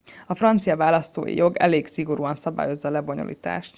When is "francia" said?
0.35-0.75